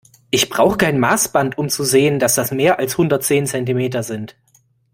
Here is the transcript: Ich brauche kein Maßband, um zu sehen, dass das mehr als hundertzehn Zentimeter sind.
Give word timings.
Ich 0.31 0.49
brauche 0.49 0.77
kein 0.79 0.99
Maßband, 0.99 1.59
um 1.59 1.69
zu 1.69 1.83
sehen, 1.83 2.17
dass 2.17 2.33
das 2.33 2.49
mehr 2.49 2.79
als 2.79 2.97
hundertzehn 2.97 3.45
Zentimeter 3.45 4.01
sind. 4.01 4.35